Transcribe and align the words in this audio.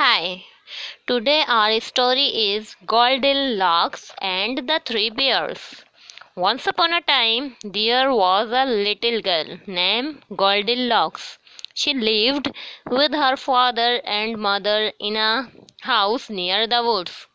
Hi, 0.00 0.44
today 1.06 1.44
our 1.54 1.78
story 1.88 2.28
is 2.42 2.74
Goldilocks 2.86 4.14
and 4.28 4.60
the 4.66 4.80
Three 4.82 5.10
Bears. 5.10 5.58
Once 6.34 6.66
upon 6.66 6.94
a 6.94 7.02
time, 7.02 7.44
there 7.62 8.08
was 8.10 8.56
a 8.60 8.64
little 8.86 9.20
girl 9.20 9.58
named 9.66 10.22
Goldilocks. 10.34 11.36
She 11.74 11.92
lived 11.92 12.50
with 12.98 13.12
her 13.12 13.36
father 13.36 14.00
and 14.18 14.38
mother 14.38 14.90
in 14.98 15.16
a 15.16 15.50
house 15.80 16.30
near 16.30 16.66
the 16.66 16.82
woods. 16.82 17.26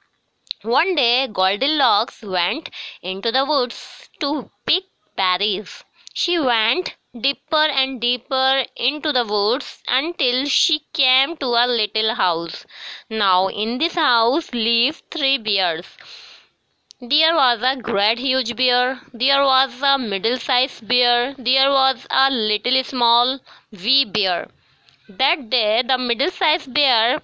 One 0.64 0.96
day, 0.96 1.28
Goldilocks 1.28 2.24
went 2.24 2.72
into 3.04 3.32
the 3.32 3.46
woods 3.46 4.10
to 4.22 4.50
pick 4.66 4.86
berries. 5.16 5.84
She 6.18 6.40
went 6.40 6.92
deeper 7.24 7.66
and 7.80 8.00
deeper 8.00 8.64
into 8.90 9.12
the 9.12 9.26
woods 9.26 9.82
until 9.96 10.46
she 10.46 10.76
came 10.94 11.36
to 11.42 11.48
a 11.48 11.68
little 11.80 12.16
house. 12.16 12.66
Now 13.10 13.50
in 13.50 13.78
this 13.80 13.96
house 13.96 14.48
lived 14.54 15.04
three 15.12 15.38
bears. 15.38 15.98
There 17.02 17.36
was 17.36 17.60
a 17.62 17.76
great 17.90 18.18
huge 18.18 18.56
bear, 18.56 19.02
there 19.14 19.44
was 19.44 19.76
a 19.82 19.98
middle-sized 20.00 20.88
bear, 20.88 21.34
there 21.38 21.70
was 21.70 22.08
a 22.10 22.32
little 22.32 22.82
small 22.86 23.38
wee 23.72 24.06
bear. 24.06 24.48
That 25.10 25.50
day 25.50 25.82
the 25.86 25.98
middle-sized 25.98 26.74
bear 26.74 27.22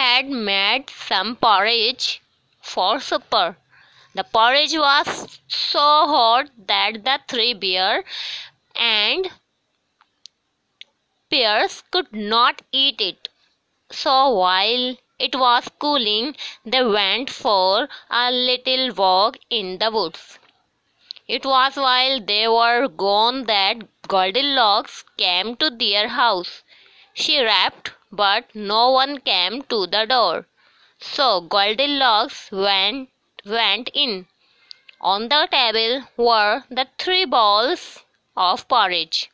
had 0.00 0.28
made 0.48 0.90
some 0.90 1.34
porridge 1.36 2.20
for 2.60 3.00
supper. 3.00 3.54
The 4.18 4.30
porridge 4.34 4.74
was 4.82 5.08
so 5.54 5.88
hot 6.10 6.46
that 6.68 6.92
the 7.06 7.14
three 7.30 7.54
bears 7.64 8.20
and 8.88 9.26
pears 11.32 11.74
could 11.90 12.10
not 12.34 12.62
eat 12.82 13.02
it. 13.08 13.28
So 14.02 14.14
while 14.36 14.86
it 15.26 15.34
was 15.44 15.68
cooling, 15.84 16.30
they 16.74 16.82
went 16.98 17.34
for 17.40 17.88
a 18.22 18.24
little 18.50 18.86
walk 19.02 19.36
in 19.58 19.76
the 19.82 19.90
woods. 19.98 20.38
It 21.38 21.50
was 21.54 21.82
while 21.88 22.16
they 22.32 22.46
were 22.56 22.88
gone 23.06 23.44
that 23.52 23.86
Goldilocks 24.14 24.96
came 25.24 25.56
to 25.64 25.68
their 25.84 26.08
house. 26.20 26.54
She 27.12 27.42
rapped, 27.50 27.92
but 28.24 28.56
no 28.72 28.84
one 29.02 29.18
came 29.32 29.60
to 29.74 29.86
the 29.98 30.06
door. 30.14 30.36
So 31.12 31.28
Goldilocks 31.56 32.40
went 32.62 33.04
went 33.46 33.90
in. 33.94 34.26
On 35.00 35.28
the 35.28 35.46
table 35.50 36.04
were 36.16 36.64
the 36.70 36.86
three 36.98 37.24
bowls 37.24 38.04
of 38.36 38.66
porridge. 38.68 39.30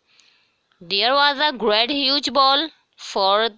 There 0.81 1.15
was 1.15 1.39
a 1.41 1.57
great 1.57 1.91
huge 1.91 2.33
bowl 2.33 2.69
for 2.97 3.49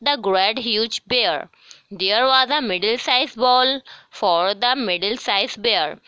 the 0.00 0.16
great 0.20 0.58
huge 0.58 1.02
bear. 1.06 1.48
There 1.90 2.24
was 2.24 2.50
a 2.50 2.62
middle-sized 2.62 3.36
bowl 3.36 3.82
for 4.10 4.54
the 4.54 4.74
middle-sized 4.74 5.62
bear. 5.62 5.98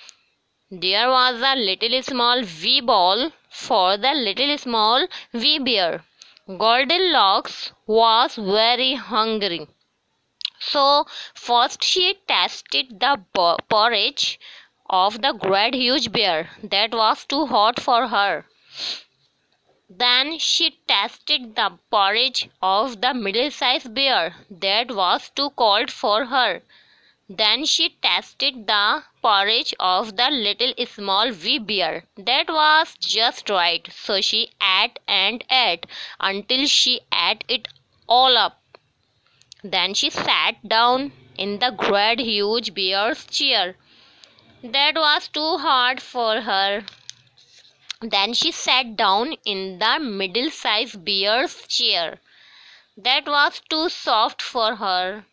There 0.70 1.08
was 1.08 1.40
a 1.42 1.54
little 1.54 2.02
small 2.02 2.42
wee 2.62 2.80
bowl 2.80 3.30
for 3.50 3.96
the 3.96 4.14
little 4.14 4.58
small 4.58 5.06
wee 5.32 5.58
bear. 5.58 6.02
Goldilocks 6.48 7.72
was 7.86 8.34
very 8.34 8.94
hungry. 8.94 9.68
So 10.58 11.06
first 11.34 11.84
she 11.84 12.14
tasted 12.26 13.00
the 13.00 13.20
porridge 13.68 14.40
of 14.88 15.20
the 15.20 15.32
great 15.32 15.74
huge 15.74 16.10
bear 16.10 16.48
that 16.62 16.92
was 16.92 17.26
too 17.26 17.46
hot 17.46 17.78
for 17.78 18.08
her. 18.08 18.46
Then 19.88 20.38
she 20.38 20.78
tasted 20.88 21.54
the 21.56 21.78
porridge 21.90 22.48
of 22.60 23.00
the 23.00 23.14
middle-sized 23.14 23.94
bear 23.94 24.34
that 24.50 24.90
was 24.90 25.28
too 25.28 25.50
cold 25.50 25.90
for 25.90 26.24
her. 26.24 26.62
Then 27.28 27.64
she 27.64 27.90
tasted 27.90 28.66
the 28.66 29.02
porridge 29.22 29.74
of 29.78 30.16
the 30.16 30.30
little 30.30 30.72
small 30.86 31.30
wee 31.32 31.58
bear 31.58 32.04
that 32.16 32.48
was 32.48 32.94
just 32.98 33.50
right. 33.50 33.86
So 33.92 34.20
she 34.20 34.50
ate 34.62 34.98
and 35.06 35.44
ate 35.50 35.86
until 36.18 36.66
she 36.66 37.02
ate 37.12 37.44
it 37.46 37.68
all 38.08 38.36
up. 38.36 38.54
Then 39.72 39.94
she 39.94 40.10
sat 40.10 40.56
down 40.68 41.12
in 41.36 41.58
the 41.58 41.70
great 41.70 42.20
huge 42.20 42.72
bear's 42.72 43.24
chair. 43.38 43.74
That 44.62 44.94
was 44.94 45.28
too 45.28 45.58
hard 45.58 46.00
for 46.00 46.40
her. 46.40 46.84
Then 48.00 48.32
she 48.34 48.52
sat 48.52 48.94
down 48.96 49.32
in 49.54 49.78
the 49.78 49.98
middle-sized 50.00 51.04
bear's 51.04 51.56
chair. 51.66 52.20
That 52.96 53.26
was 53.26 53.60
too 53.68 53.88
soft 53.88 54.40
for 54.40 54.76
her. 54.76 55.24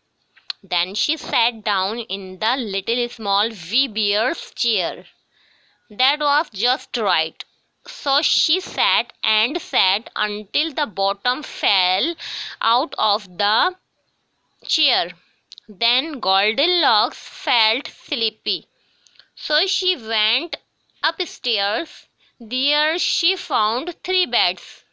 Then 0.63 0.96
she 0.96 1.16
sat 1.18 1.63
down 1.63 2.00
in 2.00 2.40
the 2.40 2.56
little 2.57 3.07
small 3.09 3.50
wee 3.50 3.88
bear's 3.88 4.44
chair. 4.56 5.06
That 5.90 6.19
was 6.19 6.50
just 6.51 6.97
right. 6.97 7.44
So 7.85 8.22
she 8.22 8.59
sat 8.62 9.12
and 9.24 9.62
sat 9.62 10.09
until 10.16 10.74
the 10.74 10.85
bottom 10.85 11.44
fell 11.44 12.16
out 12.62 12.96
of 12.97 13.25
the 13.38 13.72
chair. 14.63 15.09
Then 15.68 16.19
Goldilocks 16.19 17.18
felt 17.18 17.88
sleepy, 17.88 18.68
so 19.35 19.68
she 19.68 19.96
went 19.96 20.57
upstairs. 21.03 22.07
There 22.40 22.97
she 22.97 23.35
found 23.35 23.96
three 24.03 24.25
beds. 24.25 24.84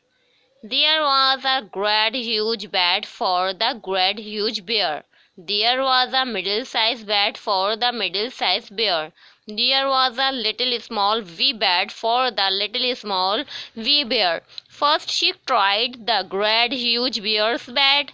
There 0.63 1.01
was 1.01 1.45
a 1.45 1.67
great 1.77 2.15
huge 2.15 2.71
bed 2.71 3.07
for 3.07 3.53
the 3.53 3.79
great 3.83 4.19
huge 4.19 4.67
bear. 4.67 5.05
There 5.37 5.83
was 5.83 6.13
a 6.13 6.27
middle-sized 6.27 7.07
bed 7.07 7.39
for 7.39 7.77
the 7.77 7.93
middle-sized 7.93 8.77
bear. 8.77 9.11
There 9.49 9.89
was 9.89 10.19
a 10.19 10.33
little 10.33 10.79
small 10.81 11.23
wee 11.23 11.55
bed 11.55 11.91
for 11.91 12.31
the 12.31 12.51
little 12.51 12.95
small 12.95 13.45
wee 13.75 14.05
bear. 14.05 14.43
First 14.69 15.11
she 15.11 15.33
tried 15.47 16.07
the 16.07 16.27
great 16.29 16.73
huge 16.73 17.23
bear's 17.23 17.67
bed, 17.67 18.13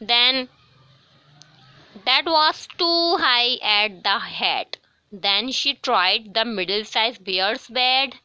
then 0.00 0.48
that 2.04 2.26
was 2.26 2.68
too 2.76 3.16
high 3.16 3.56
at 3.62 4.02
the 4.02 4.18
head. 4.18 4.76
Then 5.10 5.50
she 5.52 5.72
tried 5.72 6.34
the 6.34 6.44
middle-sized 6.44 7.24
bear's 7.24 7.66
bed. 7.68 8.16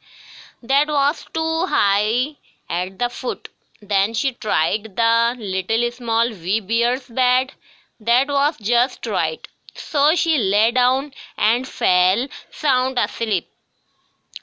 That 0.62 0.88
was 0.88 1.26
too 1.34 1.68
high 1.68 2.36
at 2.70 3.00
the 3.00 3.08
foot. 3.08 3.48
Then 3.82 4.14
she 4.14 4.34
tried 4.34 4.98
the 4.98 5.36
little 5.40 5.90
small 5.92 6.30
wee 6.30 6.60
bear's 6.60 7.08
bed. 7.08 7.54
That 8.00 8.28
was 8.28 8.58
just 8.58 9.06
right. 9.06 9.48
So 9.74 10.14
she 10.14 10.38
lay 10.38 10.72
down 10.72 11.14
and 11.38 11.66
fell 11.66 12.28
sound 12.52 13.00
asleep. 13.00 13.50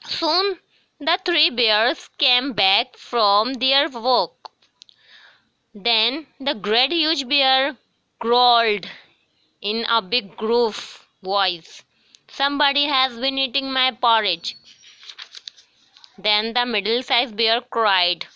Soon 0.05 0.59
the 0.99 1.19
three 1.23 1.51
bears 1.51 2.09
came 2.17 2.53
back 2.53 2.97
from 2.97 3.53
their 3.65 3.87
walk. 3.87 4.51
Then 5.75 6.25
the 6.39 6.55
great 6.63 6.91
huge 6.91 7.27
bear 7.27 7.75
growled 8.17 8.87
in 9.61 9.85
a 9.97 10.01
big 10.13 10.35
gruff 10.37 10.81
voice. 11.29 11.69
"Somebody 12.39 12.83
has 12.93 13.17
been 13.23 13.37
eating 13.43 13.71
my 13.77 13.89
porridge." 14.05 14.55
Then 16.27 16.51
the 16.57 16.65
middle-sized 16.73 17.35
bear 17.41 17.59
cried 17.77 18.27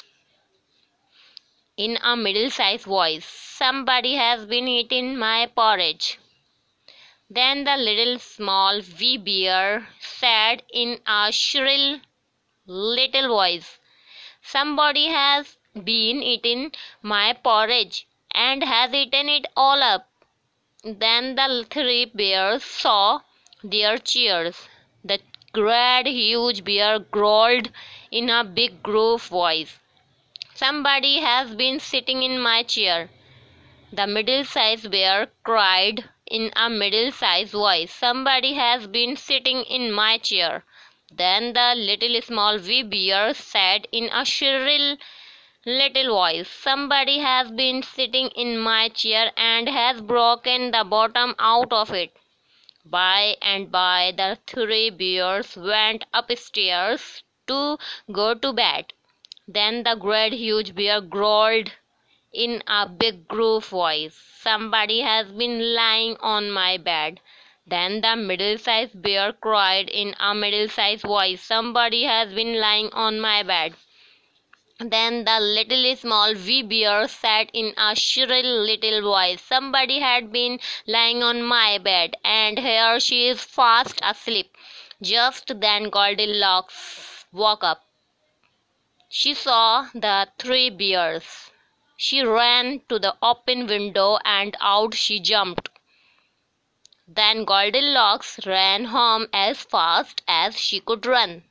in 1.85 2.00
a 2.13 2.16
middle-sized 2.25 2.88
voice, 3.00 3.28
"Somebody 3.63 4.13
has 4.23 4.45
been 4.53 4.67
eating 4.75 5.12
my 5.25 5.38
porridge." 5.62 6.17
Then 7.38 7.63
the 7.63 7.75
little 7.78 8.17
small 8.28 8.81
wee 9.00 9.17
bear 9.28 9.67
said 10.13 10.63
in 10.84 10.97
a 11.17 11.22
shrill 11.41 11.89
little 13.00 13.29
voice, 13.34 13.69
"Somebody 14.56 15.06
has 15.22 15.57
been 15.91 16.23
eating 16.31 16.63
my 17.01 17.28
porridge 17.47 18.06
and 18.45 18.66
has 18.73 18.97
eaten 19.03 19.38
it 19.38 19.53
all 19.65 19.92
up." 19.92 20.00
Then 20.83 21.36
the 21.36 21.68
three 21.69 22.06
bears 22.06 22.63
saw 22.63 23.19
their 23.63 24.00
cheers. 24.00 24.68
The 25.03 25.19
great 25.51 26.07
huge 26.07 26.63
bear 26.63 26.98
growled 26.98 27.69
in 28.09 28.31
a 28.31 28.44
big 28.44 28.81
gruff 28.81 29.27
voice, 29.27 29.77
"Somebody 30.56 31.18
has 31.18 31.53
been 31.53 31.80
sitting 31.80 32.24
in 32.24 32.39
my 32.39 32.63
chair." 32.63 33.12
The 33.94 34.07
middle-sized 34.07 34.89
bear 34.89 35.31
cried 35.44 36.09
in 36.25 36.51
a 36.56 36.68
middle-sized 36.68 37.51
voice, 37.51 37.94
"Somebody 37.94 38.53
has 38.53 38.88
been 38.88 39.15
sitting 39.15 39.63
in 39.65 39.92
my 39.92 40.18
chair." 40.18 40.65
Then 41.12 41.53
the 41.53 41.75
little 41.75 42.19
small 42.24 42.57
wee 42.57 42.81
bear 42.81 43.36
said 43.36 43.88
in 43.92 44.09
a 44.12 44.25
shrill 44.25 44.98
Little 45.63 46.15
voice, 46.15 46.50
somebody 46.50 47.19
has 47.19 47.51
been 47.51 47.83
sitting 47.83 48.30
in 48.30 48.57
my 48.57 48.89
chair 48.89 49.31
and 49.38 49.69
has 49.69 50.01
broken 50.01 50.71
the 50.71 50.83
bottom 50.83 51.36
out 51.38 51.71
of 51.71 51.92
it. 51.92 52.18
By 52.83 53.38
and 53.44 53.71
by, 53.71 54.12
the 54.18 54.39
three 54.48 54.89
bears 54.89 55.56
went 55.56 56.03
upstairs 56.15 57.21
to 57.45 57.77
go 58.12 58.33
to 58.33 58.51
bed. 58.51 58.94
Then 59.48 59.83
the 59.83 59.94
great 59.94 60.33
huge 60.33 60.74
bear 60.74 61.00
growled 61.00 61.71
in 62.33 62.63
a 62.65 62.89
big 62.89 63.27
gruff 63.27 63.69
voice, 63.69 64.15
somebody 64.15 65.01
has 65.01 65.27
been 65.27 65.75
lying 65.75 66.15
on 66.21 66.50
my 66.50 66.77
bed. 66.77 67.19
Then 67.68 68.01
the 68.01 68.15
middle-sized 68.15 69.00
bear 69.00 69.31
cried 69.31 69.89
in 69.89 70.15
a 70.19 70.33
middle-sized 70.33 71.03
voice, 71.03 71.39
somebody 71.39 72.06
has 72.06 72.33
been 72.33 72.59
lying 72.59 72.89
on 72.94 73.19
my 73.19 73.44
bed. 73.44 73.75
Then 74.89 75.25
the 75.25 75.39
little 75.39 75.95
small 75.95 76.33
wee 76.33 76.63
bear 76.63 77.07
said 77.07 77.51
in 77.53 77.75
a 77.77 77.95
shrill 77.95 78.63
little 78.65 79.03
voice, 79.03 79.39
"Somebody 79.39 80.00
had 80.00 80.31
been 80.31 80.59
lying 80.88 81.21
on 81.21 81.44
my 81.44 81.77
bed, 81.77 82.15
and 82.24 82.57
here 82.57 83.00
she 83.00 83.27
is 83.27 83.44
fast 83.45 84.00
asleep." 84.01 84.57
Just 85.00 85.62
then 85.62 85.92
Goldilocks 85.92 87.25
woke 87.31 87.63
up. 87.63 87.86
She 89.07 89.36
saw 89.36 89.88
the 89.94 90.30
three 90.39 90.71
bears. 90.71 91.51
She 91.95 92.24
ran 92.24 92.81
to 92.89 92.98
the 92.98 93.15
open 93.21 93.68
window, 93.68 94.18
and 94.25 94.57
out 94.59 94.95
she 94.95 95.19
jumped. 95.19 95.69
Then 97.07 97.45
Goldilocks 97.45 98.48
ran 98.48 98.86
home 98.86 99.27
as 99.31 99.63
fast 99.63 100.24
as 100.27 100.59
she 100.59 100.80
could 100.80 101.06
run. 101.06 101.44